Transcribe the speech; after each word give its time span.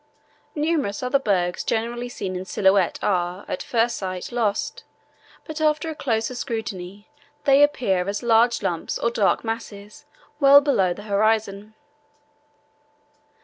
Numerous 0.55 1.03
other 1.03 1.19
bergs 1.19 1.63
generally 1.63 2.09
seen 2.09 2.35
in 2.35 2.43
silhouette 2.43 2.97
are, 3.03 3.45
at 3.47 3.61
first 3.61 3.97
sight, 3.97 4.31
lost, 4.31 4.83
but 5.45 5.61
after 5.61 5.91
a 5.91 5.95
closer 5.95 6.33
scrutiny 6.33 7.07
they 7.43 7.61
appear 7.61 8.07
as 8.09 8.23
large 8.23 8.63
lumps 8.63 8.97
or 8.97 9.11
dark 9.11 9.43
masses 9.43 10.05
well 10.39 10.59
below 10.59 10.91
the 10.91 11.03
horizon. 11.03 11.75